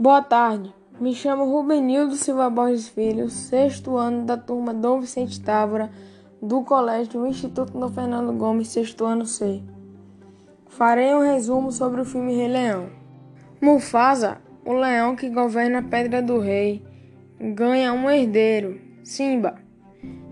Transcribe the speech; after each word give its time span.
Boa 0.00 0.22
tarde, 0.22 0.72
me 1.00 1.12
chamo 1.12 1.44
Rubenildo 1.44 2.14
Silva 2.14 2.48
Borges 2.48 2.88
Filho, 2.88 3.28
sexto 3.28 3.96
ano 3.96 4.24
da 4.24 4.36
turma 4.36 4.72
Dom 4.72 5.00
Vicente 5.00 5.40
Távora, 5.40 5.90
do 6.40 6.62
Colégio 6.62 7.26
Instituto 7.26 7.76
do 7.76 7.88
Fernando 7.88 8.32
Gomes, 8.32 8.68
sexto 8.68 9.04
ano 9.04 9.26
C. 9.26 9.60
Farei 10.68 11.12
um 11.16 11.22
resumo 11.22 11.72
sobre 11.72 12.00
o 12.00 12.04
filme 12.04 12.32
Rei 12.32 12.46
Leão. 12.46 12.90
Mufasa, 13.60 14.40
o 14.64 14.72
leão 14.72 15.16
que 15.16 15.28
governa 15.28 15.80
a 15.80 15.82
Pedra 15.82 16.22
do 16.22 16.38
Rei, 16.38 16.80
ganha 17.40 17.92
um 17.92 18.08
herdeiro, 18.08 18.80
Simba. 19.02 19.56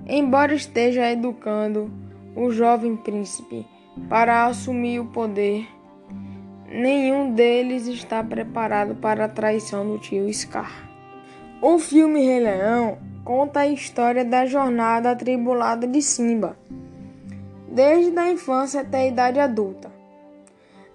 Embora 0.06 0.54
esteja 0.54 1.10
educando 1.10 1.90
o 2.36 2.52
jovem 2.52 2.96
príncipe 2.96 3.66
para 4.08 4.46
assumir 4.46 5.00
o 5.00 5.06
poder, 5.06 5.66
nenhum 6.76 7.32
deles 7.32 7.86
está 7.86 8.22
preparado 8.22 8.94
para 8.96 9.24
a 9.24 9.28
traição 9.28 9.86
do 9.86 9.98
tio 9.98 10.32
Scar. 10.32 10.88
O 11.62 11.78
filme 11.78 12.24
Rei 12.24 12.40
Leão 12.40 12.98
conta 13.24 13.60
a 13.60 13.66
história 13.66 14.24
da 14.24 14.44
jornada 14.44 15.10
atribulada 15.10 15.86
de 15.86 16.02
Simba, 16.02 16.56
desde 17.72 18.16
a 18.18 18.30
infância 18.30 18.82
até 18.82 18.98
a 18.98 19.06
idade 19.06 19.40
adulta. 19.40 19.90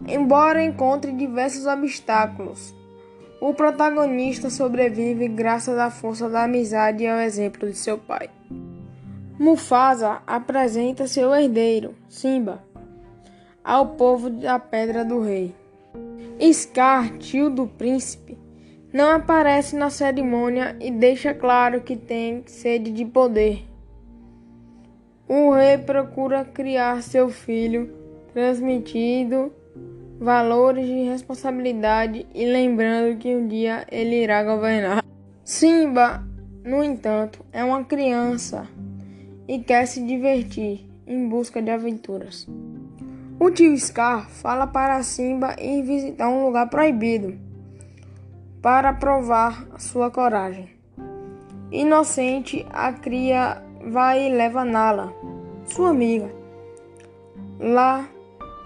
Embora 0.07 0.63
encontre 0.63 1.11
diversos 1.11 1.65
obstáculos, 1.65 2.73
o 3.39 3.53
protagonista 3.53 4.49
sobrevive 4.49 5.27
graças 5.27 5.77
à 5.77 5.89
força 5.89 6.29
da 6.29 6.43
amizade 6.43 7.03
e 7.03 7.07
ao 7.07 7.19
exemplo 7.19 7.67
de 7.67 7.75
seu 7.75 7.97
pai. 7.97 8.29
Mufasa 9.39 10.21
apresenta 10.27 11.07
seu 11.07 11.33
herdeiro, 11.33 11.95
Simba, 12.07 12.63
ao 13.63 13.87
povo 13.95 14.29
da 14.29 14.59
Pedra 14.59 15.03
do 15.03 15.19
Rei. 15.19 15.60
Scar, 16.51 17.17
tio 17.19 17.49
do 17.49 17.67
príncipe, 17.67 18.37
não 18.91 19.11
aparece 19.11 19.75
na 19.75 19.89
cerimônia 19.91 20.75
e 20.79 20.89
deixa 20.89 21.33
claro 21.33 21.81
que 21.81 21.95
tem 21.95 22.43
sede 22.47 22.91
de 22.91 23.05
poder. 23.05 23.63
O 25.27 25.51
rei 25.51 25.77
procura 25.77 26.43
criar 26.43 27.03
seu 27.03 27.29
filho, 27.29 27.93
transmitindo 28.33 29.51
valores 30.19 30.85
de 30.85 31.03
responsabilidade 31.03 32.25
e 32.33 32.45
lembrando 32.45 33.17
que 33.17 33.35
um 33.35 33.47
dia 33.47 33.85
ele 33.91 34.23
irá 34.23 34.43
governar. 34.43 35.05
Simba, 35.43 36.23
no 36.63 36.83
entanto, 36.83 37.45
é 37.51 37.63
uma 37.63 37.83
criança 37.83 38.67
e 39.47 39.59
quer 39.59 39.85
se 39.85 40.05
divertir 40.05 40.85
em 41.07 41.29
busca 41.29 41.61
de 41.61 41.69
aventuras. 41.69 42.47
O 43.43 43.49
tio 43.49 43.75
Scar 43.75 44.29
fala 44.29 44.67
para 44.67 45.01
Simba 45.01 45.55
ir 45.59 45.81
visitar 45.81 46.29
um 46.29 46.45
lugar 46.45 46.69
proibido 46.69 47.39
para 48.61 48.93
provar 48.93 49.65
sua 49.79 50.11
coragem. 50.11 50.69
Inocente, 51.71 52.63
a 52.69 52.93
cria 52.93 53.59
vai 53.83 54.27
e 54.27 54.29
leva 54.31 54.63
Nala, 54.63 55.11
sua 55.65 55.89
amiga. 55.89 56.31
Lá, 57.59 58.07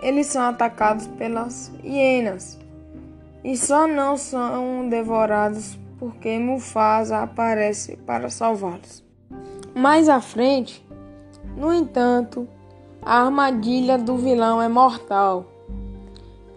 eles 0.01 0.27
são 0.27 0.41
atacados 0.41 1.07
pelas 1.07 1.71
hienas 1.81 2.59
e 3.45 3.55
só 3.55 3.87
não 3.87 4.17
são 4.17 4.89
devorados 4.89 5.79
porque 5.97 6.37
Mufasa 6.37 7.19
aparece 7.19 7.95
para 7.95 8.29
salvá-los. 8.29 9.01
Mais 9.73 10.09
à 10.09 10.19
frente, 10.19 10.85
no 11.55 11.73
entanto, 11.73 12.45
a 13.06 13.22
armadilha 13.22 14.00
do 14.00 14.17
vilão 14.17 14.59
é 14.59 14.67
mortal, 14.67 15.45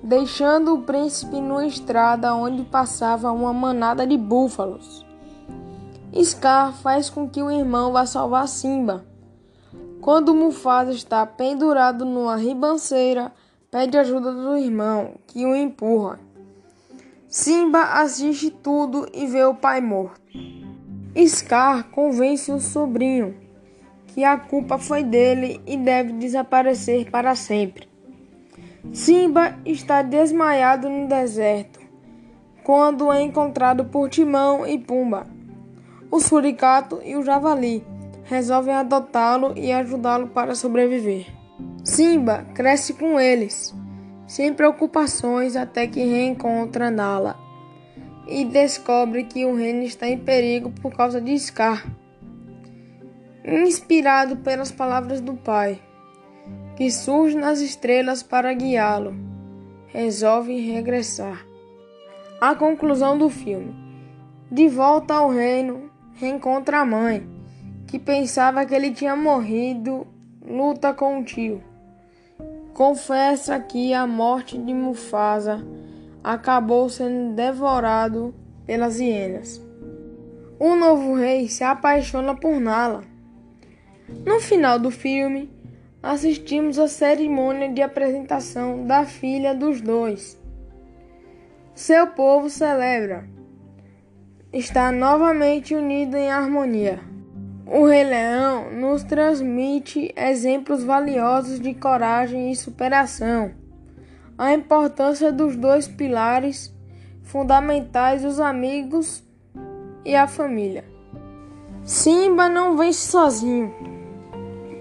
deixando 0.03 0.75
o 0.75 0.83
príncipe 0.83 1.39
numa 1.43 1.67
estrada 1.67 2.35
onde 2.35 2.63
passava 2.63 3.31
uma 3.31 3.53
manada 3.53 4.07
de 4.07 4.17
búfalos. 4.17 5.05
Scar 6.25 6.73
faz 6.73 7.11
com 7.11 7.29
que 7.29 7.43
o 7.43 7.51
irmão 7.51 7.93
vá 7.93 8.07
salvar 8.07 8.49
Simba. 8.49 9.05
Quando 10.01 10.35
Mufasa 10.35 10.93
está 10.93 11.27
pendurado 11.27 12.07
numa 12.07 12.37
ribanceira, 12.37 13.31
pede 13.71 13.99
ajuda 13.99 14.33
do 14.33 14.57
irmão, 14.57 15.17
que 15.27 15.45
o 15.45 15.55
empurra. 15.55 16.19
Simba 17.29 17.83
assiste 18.01 18.51
tudo 18.51 19.07
e 19.13 19.27
vê 19.27 19.45
o 19.45 19.55
pai 19.55 19.83
morto. 19.83 20.19
Scar 21.27 21.91
convence 21.91 22.51
o 22.51 22.59
sobrinho 22.59 23.48
que 24.09 24.25
a 24.25 24.37
culpa 24.37 24.79
foi 24.79 25.03
dele 25.03 25.61
e 25.67 25.77
deve 25.77 26.13
desaparecer 26.13 27.11
para 27.11 27.35
sempre. 27.35 27.89
Simba 28.93 29.55
está 29.65 30.03
desmaiado 30.03 30.89
no 30.89 31.07
deserto 31.07 31.79
quando 32.65 33.11
é 33.11 33.23
encontrado 33.23 33.87
por 33.87 34.11
Timão 34.11 34.67
e 34.67 34.79
Pumba. 34.79 35.27
O 36.11 36.21
suricato 36.21 37.01
e 37.05 37.17
o 37.17 37.23
javali 37.23 37.83
resolvem 38.25 38.75
adotá-lo 38.75 39.55
e 39.57 39.73
ajudá-lo 39.73 40.29
para 40.29 40.55
sobreviver. 40.55 41.27
Simba 41.83 42.47
cresce 42.55 42.93
com 42.93 43.19
eles, 43.19 43.75
sem 44.27 44.53
preocupações, 44.53 45.57
até 45.57 45.87
que 45.87 46.05
reencontra 46.05 46.91
Nala 46.91 47.37
e 48.27 48.45
descobre 48.45 49.25
que 49.25 49.47
o 49.47 49.57
reino 49.57 49.83
está 49.83 50.07
em 50.07 50.19
perigo 50.19 50.71
por 50.83 50.95
causa 50.95 51.21
de 51.21 51.39
Scar 51.39 51.87
inspirado 53.57 54.37
pelas 54.37 54.71
palavras 54.71 55.21
do 55.21 55.35
Pai, 55.35 55.81
que 56.77 56.91
surge 56.91 57.37
nas 57.37 57.61
estrelas 57.61 58.23
para 58.23 58.53
guiá-lo, 58.53 59.15
resolve 59.87 60.61
regressar. 60.71 61.47
A 62.41 62.55
conclusão 62.55 63.17
do 63.17 63.31
filme: 63.31 63.75
De 64.51 64.69
volta 64.69 65.15
ao 65.15 65.31
reino, 65.31 65.91
reencontra 66.15 66.81
a 66.81 66.85
mãe, 66.85 67.27
que 67.87 67.99
pensava 67.99 68.67
que 68.67 68.75
ele 68.75 68.91
tinha 68.91 69.17
morrido, 69.17 70.07
luta 70.47 70.93
com 70.93 71.21
o 71.21 71.25
tio. 71.25 71.63
Confessa 72.75 73.59
que 73.59 73.95
a 73.95 74.07
morte 74.07 74.59
de 74.59 74.73
Mufasa 74.75 75.67
acabou 76.23 76.89
sendo 76.89 77.35
devorado 77.35 78.35
pelas 78.67 79.01
hienas. 79.01 79.61
O 80.61 80.77
novo 80.77 81.15
rei 81.15 81.49
se 81.49 81.65
apaixona 81.65 82.35
por 82.35 82.61
Nala 82.61 83.03
no 84.09 84.41
final 84.41 84.79
do 84.79 84.91
filme, 84.91 85.51
assistimos 86.03 86.79
à 86.79 86.89
cerimônia 86.89 87.69
de 87.69 87.83
apresentação 87.83 88.87
da 88.87 89.05
filha 89.05 89.55
dos 89.55 89.81
dois. 89.81 90.41
Seu 91.75 92.09
povo 92.09 92.49
celebra. 92.49 93.29
Está 94.53 94.91
novamente 94.91 95.75
unido 95.75 96.17
em 96.17 96.31
harmonia. 96.31 97.01
O 97.67 97.87
Rei 97.87 98.03
Leão 98.03 98.73
nos 98.73 99.05
transmite 99.05 100.13
exemplos 100.17 100.83
valiosos 100.83 101.61
de 101.61 101.75
coragem 101.75 102.51
e 102.51 102.57
superação. 102.57 103.53
A 104.39 104.55
importância 104.55 105.31
dos 105.31 105.55
dois 105.55 105.87
pilares 105.87 106.75
fundamentais, 107.23 108.25
os 108.25 108.41
amigos 108.41 109.23
e 110.03 110.17
a 110.17 110.27
família. 110.27 110.85
Simba 111.85 112.49
não 112.49 112.77
vence 112.77 113.07
sozinho. 113.07 113.88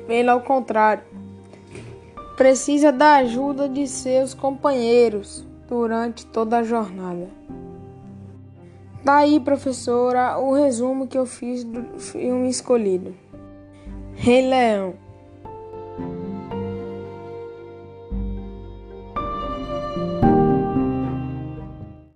Pelo 0.07 0.39
contrário, 0.39 1.03
precisa 2.37 2.91
da 2.91 3.17
ajuda 3.17 3.67
de 3.67 3.85
seus 3.85 4.33
companheiros 4.33 5.45
durante 5.67 6.25
toda 6.25 6.59
a 6.59 6.63
jornada. 6.63 7.27
Daí, 9.03 9.39
professora, 9.39 10.37
o 10.37 10.53
resumo 10.53 11.07
que 11.07 11.17
eu 11.17 11.25
fiz 11.25 11.63
do 11.63 11.83
filme 11.99 12.49
escolhido. 12.49 13.13
Rei 14.15 14.47
Leão. 14.47 15.06